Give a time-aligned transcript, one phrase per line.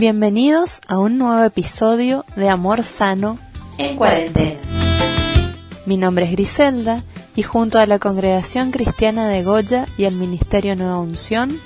[0.00, 3.38] Bienvenidos a un nuevo episodio de Amor Sano
[3.76, 4.58] en Cuarentena.
[5.84, 7.04] Mi nombre es Griselda
[7.36, 11.60] y junto a la Congregación Cristiana de Goya y al Ministerio Nueva Unción,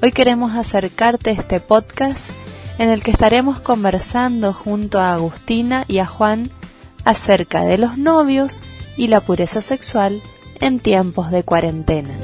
[0.00, 2.30] hoy queremos acercarte este podcast
[2.78, 6.52] en el que estaremos conversando junto a Agustina y a Juan
[7.04, 8.62] acerca de los novios
[8.96, 10.22] y la pureza sexual
[10.60, 12.16] en tiempos de cuarentena.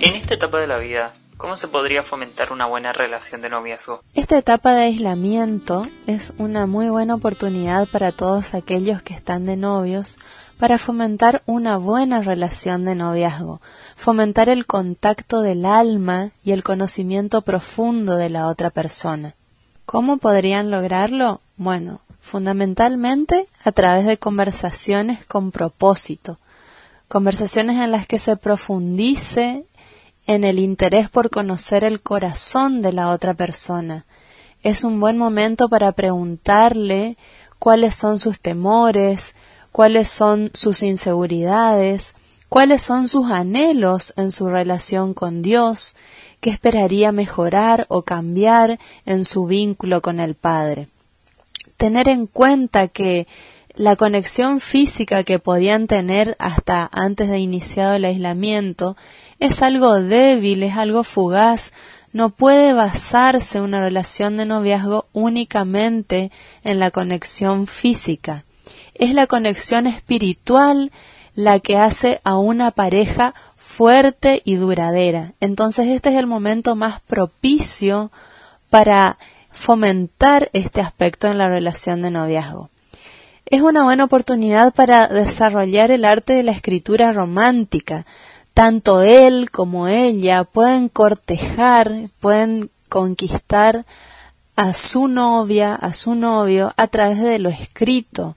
[0.00, 4.02] En esta etapa de la vida, ¿cómo se podría fomentar una buena relación de noviazgo?
[4.14, 9.56] Esta etapa de aislamiento es una muy buena oportunidad para todos aquellos que están de
[9.56, 10.18] novios
[10.58, 13.62] para fomentar una buena relación de noviazgo,
[13.96, 19.34] fomentar el contacto del alma y el conocimiento profundo de la otra persona.
[19.86, 21.40] ¿Cómo podrían lograrlo?
[21.56, 26.38] Bueno, fundamentalmente a través de conversaciones con propósito,
[27.08, 29.64] conversaciones en las que se profundice
[30.30, 34.06] en el interés por conocer el corazón de la otra persona.
[34.62, 37.16] Es un buen momento para preguntarle
[37.58, 39.34] cuáles son sus temores,
[39.72, 42.14] cuáles son sus inseguridades,
[42.48, 45.96] cuáles son sus anhelos en su relación con Dios,
[46.38, 50.86] qué esperaría mejorar o cambiar en su vínculo con el Padre.
[51.76, 53.26] Tener en cuenta que
[53.80, 58.94] la conexión física que podían tener hasta antes de iniciado el aislamiento
[59.38, 61.72] es algo débil, es algo fugaz,
[62.12, 66.30] no puede basarse una relación de noviazgo únicamente
[66.62, 68.44] en la conexión física.
[68.92, 70.92] Es la conexión espiritual
[71.34, 75.32] la que hace a una pareja fuerte y duradera.
[75.40, 78.12] Entonces este es el momento más propicio
[78.68, 79.16] para
[79.50, 82.69] fomentar este aspecto en la relación de noviazgo
[83.50, 88.06] es una buena oportunidad para desarrollar el arte de la escritura romántica.
[88.54, 93.84] Tanto él como ella pueden cortejar, pueden conquistar
[94.54, 98.36] a su novia, a su novio, a través de lo escrito.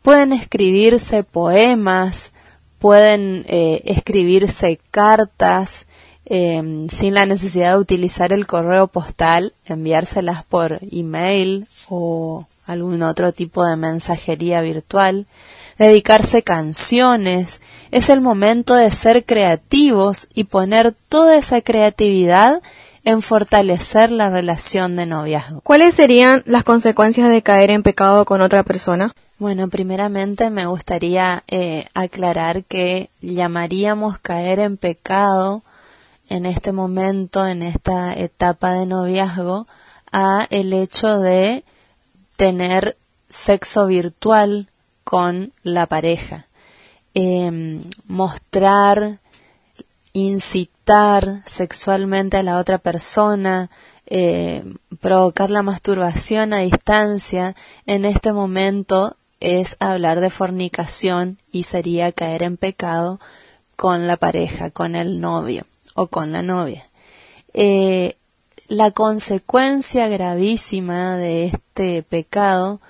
[0.00, 2.32] Pueden escribirse poemas,
[2.78, 5.86] pueden eh, escribirse cartas,
[6.24, 13.32] eh, sin la necesidad de utilizar el correo postal, enviárselas por email o algún otro
[13.32, 15.26] tipo de mensajería virtual,
[15.78, 22.60] dedicarse canciones, es el momento de ser creativos y poner toda esa creatividad
[23.04, 25.62] en fortalecer la relación de noviazgo.
[25.62, 29.14] ¿Cuáles serían las consecuencias de caer en pecado con otra persona?
[29.38, 35.62] Bueno, primeramente me gustaría eh, aclarar que llamaríamos caer en pecado
[36.28, 39.66] en este momento, en esta etapa de noviazgo,
[40.12, 41.64] a el hecho de
[42.38, 42.96] tener
[43.28, 44.70] sexo virtual
[45.02, 46.46] con la pareja.
[47.12, 49.18] Em, mostrar,
[50.12, 53.70] incitar sexualmente a la otra persona,
[54.06, 54.62] eh,
[55.00, 57.56] provocar la masturbación a distancia,
[57.86, 63.18] en este momento es hablar de fornicación y sería caer en pecado
[63.74, 66.86] con la pareja, con el novio o con la novia.
[67.52, 68.17] Eh,
[68.68, 72.82] la consecuencia gravísima de este pecado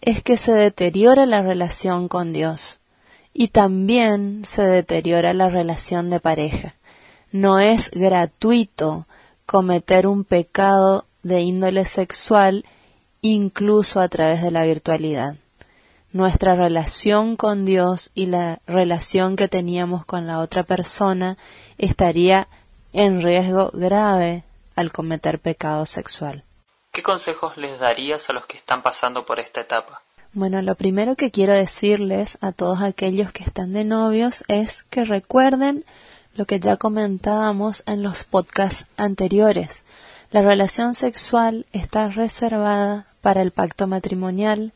[0.00, 2.80] es que se deteriora la relación con Dios
[3.32, 6.74] y también se deteriora la relación de pareja.
[7.30, 9.06] No es gratuito
[9.46, 12.64] cometer un pecado de índole sexual
[13.22, 15.36] incluso a través de la virtualidad.
[16.12, 21.38] Nuestra relación con Dios y la relación que teníamos con la otra persona
[21.78, 22.48] estaría
[22.92, 24.42] en riesgo grave
[24.76, 26.44] al cometer pecado sexual.
[26.92, 30.02] ¿Qué consejos les darías a los que están pasando por esta etapa?
[30.32, 35.04] Bueno, lo primero que quiero decirles a todos aquellos que están de novios es que
[35.04, 35.84] recuerden
[36.34, 39.82] lo que ya comentábamos en los podcasts anteriores.
[40.30, 44.72] La relación sexual está reservada para el pacto matrimonial.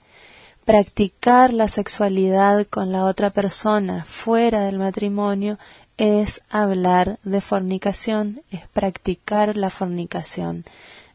[0.65, 5.59] Practicar la sexualidad con la otra persona fuera del matrimonio
[5.97, 10.65] es hablar de fornicación, es practicar la fornicación.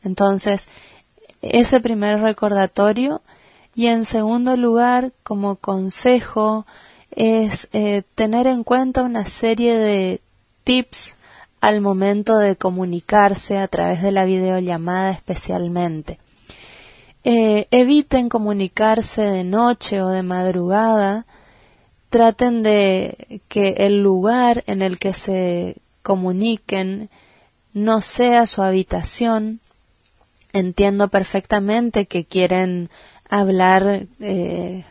[0.04, 0.68] Entonces,
[1.42, 3.22] ese primer recordatorio
[3.76, 6.66] y en segundo lugar, como consejo,
[7.16, 10.22] es eh, tener en cuenta una serie de
[10.64, 11.16] tips
[11.62, 16.20] al momento de comunicarse a través de la videollamada especialmente.
[17.24, 21.26] Eh, eviten comunicarse de noche o de madrugada
[22.10, 27.10] traten de que el lugar en el que se comuniquen
[27.74, 29.60] no sea su habitación.
[30.52, 32.90] Entiendo perfectamente que quieren
[33.30, 34.84] hablar eh,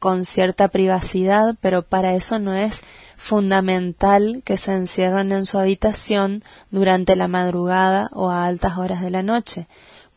[0.00, 2.80] con cierta privacidad, pero para eso no es
[3.16, 9.10] fundamental que se encierren en su habitación durante la madrugada o a altas horas de
[9.10, 9.68] la noche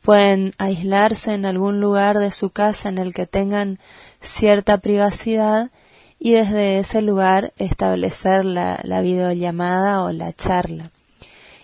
[0.07, 3.77] pueden aislarse en algún lugar de su casa en el que tengan
[4.21, 5.69] cierta privacidad
[6.19, 10.91] y desde ese lugar establecer la, la videollamada o la charla.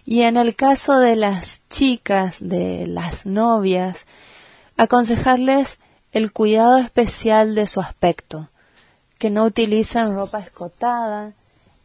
[0.06, 4.06] Y en el caso de las chicas, de las novias,
[4.78, 5.80] aconsejarles
[6.12, 8.50] el cuidado especial de su aspecto,
[9.18, 11.34] que no utilicen ropa escotada,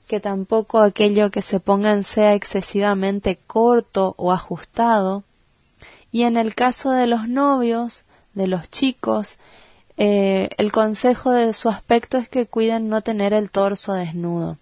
[0.09, 5.23] que tampoco aquello que se pongan sea excesivamente corto o ajustado.
[6.11, 8.05] Y en el caso de los novios,
[8.35, 9.38] de los chicos,
[9.99, 14.56] eh, el consejo de su aspecto es que cuiden no tener el torso desnudo.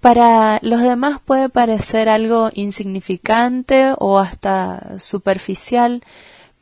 [0.00, 6.04] Para los demás puede parecer algo insignificante o hasta superficial,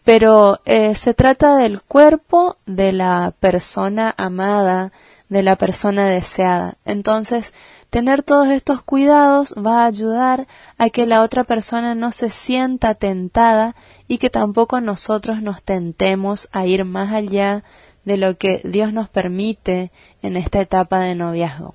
[0.04, 4.92] pero eh, se trata del cuerpo de la persona amada,
[5.30, 6.76] de la persona deseada.
[6.84, 7.54] Entonces,
[7.88, 10.46] tener todos estos cuidados va a ayudar
[10.76, 13.74] a que la otra persona no se sienta tentada
[14.06, 17.62] y que tampoco nosotros nos tentemos a ir más allá
[18.04, 19.90] de lo que Dios nos permite
[20.22, 21.74] en esta etapa de noviazgo.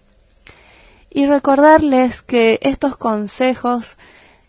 [1.09, 3.97] Y recordarles que estos consejos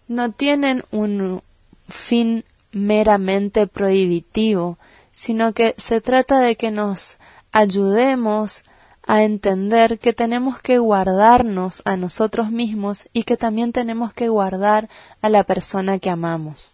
[0.08, 1.42] no tienen un
[1.88, 4.78] fin meramente prohibitivo,
[5.12, 7.18] sino que se trata de que nos
[7.52, 8.64] ayudemos
[9.06, 14.88] a entender que tenemos que guardarnos a nosotros mismos y que también tenemos que guardar
[15.20, 16.72] a la persona que amamos.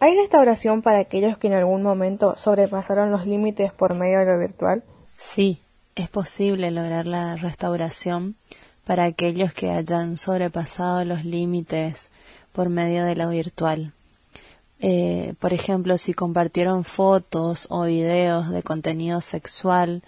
[0.00, 4.38] ¿Hay restauración para aquellos que en algún momento sobrepasaron los límites por medio de lo
[4.38, 4.82] virtual?
[5.16, 5.62] Sí,
[5.94, 8.36] es posible lograr la restauración
[8.84, 12.10] para aquellos que hayan sobrepasado los límites
[12.52, 13.93] por medio de lo virtual.
[14.80, 20.02] Eh, por ejemplo, si compartieron fotos o videos de contenido sexual,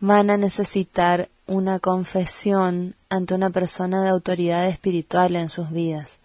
[0.00, 6.20] van a necesitar una confesión ante una persona de autoridad espiritual en sus vidas,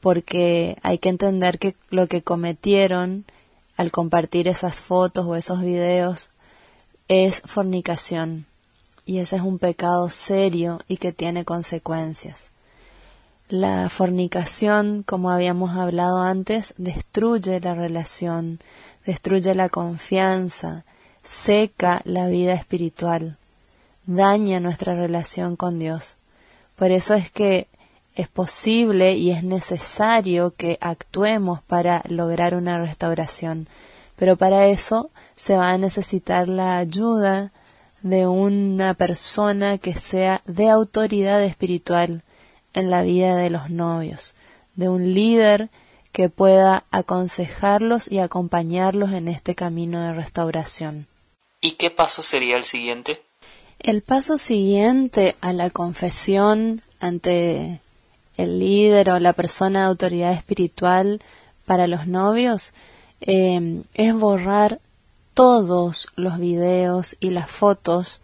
[0.00, 3.24] porque hay que entender que lo que cometieron
[3.76, 6.30] al compartir esas fotos o esos videos
[7.08, 8.46] es fornicación,
[9.04, 12.53] y ese es un pecado serio y que tiene consecuencias.
[13.56, 18.58] La fornicación, como habíamos hablado antes, destruye la relación,
[19.06, 20.84] destruye la confianza,
[21.22, 23.36] seca la vida espiritual,
[24.06, 26.16] daña nuestra relación con Dios.
[26.74, 27.68] Por eso es que
[28.16, 33.68] es posible y es necesario que actuemos para lograr una restauración,
[34.16, 37.52] pero para eso se va a necesitar la ayuda
[38.02, 42.23] de una persona que sea de autoridad espiritual,
[42.74, 44.34] en la vida de los novios,
[44.74, 45.70] de un líder
[46.12, 51.06] que pueda aconsejarlos y acompañarlos en este camino de restauración.
[51.60, 53.22] ¿Y qué paso sería el siguiente?
[53.80, 57.80] El paso siguiente a la confesión ante
[58.36, 61.20] el líder o la persona de autoridad espiritual
[61.66, 62.74] para los novios
[63.20, 64.80] eh, es borrar
[65.34, 68.20] todos los videos y las fotos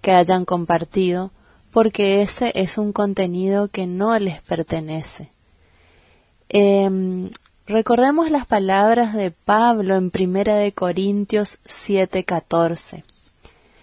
[0.00, 1.30] que hayan compartido
[1.76, 5.28] porque ese es un contenido que no les pertenece.
[6.48, 7.28] Em,
[7.66, 13.04] recordemos las palabras de Pablo en Primera de Corintios 7:14.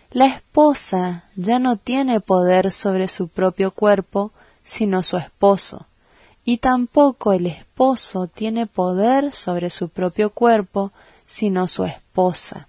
[0.10, 4.32] La esposa ya no tiene poder sobre su propio cuerpo,
[4.64, 5.86] sino su esposo,
[6.44, 10.92] y tampoco el esposo tiene poder sobre su propio cuerpo,
[11.28, 12.68] sino su esposa.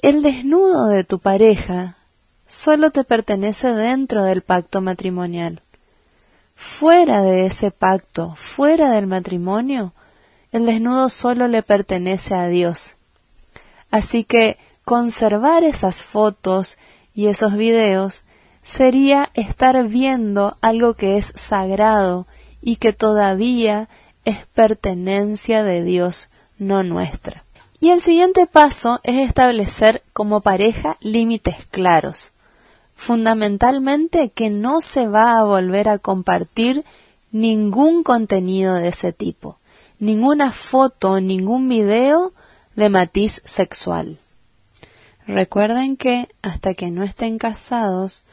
[0.00, 1.96] El desnudo de tu pareja
[2.48, 5.62] solo te pertenece dentro del pacto matrimonial.
[6.54, 9.92] Fuera de ese pacto, fuera del matrimonio,
[10.52, 12.96] el desnudo solo le pertenece a Dios.
[13.90, 16.78] Así que conservar esas fotos
[17.14, 18.24] y esos videos
[18.62, 22.26] sería estar viendo algo que es sagrado
[22.62, 23.88] y que todavía
[24.24, 27.44] es pertenencia de Dios, no nuestra.
[27.80, 32.32] Y el siguiente paso es establecer como pareja límites claros
[32.96, 36.84] fundamentalmente que no se va a volver a compartir
[37.30, 39.58] ningún contenido de ese tipo,
[40.00, 42.32] ninguna foto, ningún video
[42.74, 44.18] de matiz sexual.
[45.26, 48.26] Recuerden que hasta que no estén casados,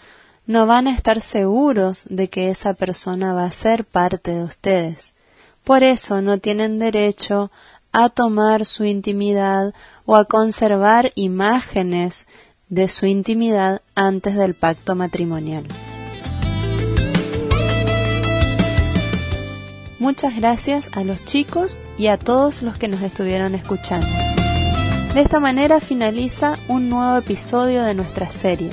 [0.46, 5.13] no van a estar seguros de que esa persona va a ser parte de ustedes.
[5.63, 7.51] Por eso no tienen derecho
[7.91, 9.74] a tomar su intimidad
[10.05, 12.27] o a conservar imágenes
[12.74, 15.63] de su intimidad antes del pacto matrimonial.
[20.00, 24.08] Muchas gracias a los chicos y a todos los que nos estuvieron escuchando.
[25.13, 28.72] De esta manera finaliza un nuevo episodio de nuestra serie.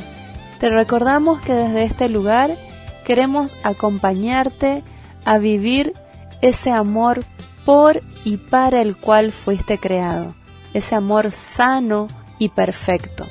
[0.59, 2.57] Te recordamos que desde este lugar
[3.05, 4.83] queremos acompañarte
[5.27, 5.93] a vivir
[6.41, 7.23] ese amor
[7.67, 10.35] por y para el cual fuiste creado,
[10.73, 13.29] ese amor sano y perfecto.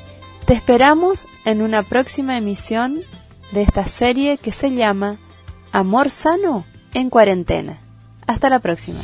[0.50, 3.02] Te esperamos en una próxima emisión
[3.52, 5.20] de esta serie que se llama
[5.70, 7.78] Amor sano en cuarentena.
[8.26, 8.98] Hasta la próxima.